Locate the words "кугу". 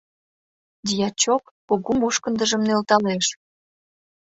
1.67-1.91